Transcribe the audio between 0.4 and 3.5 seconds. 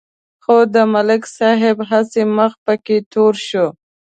خو د ملک صاحب هسې مخ پکې تور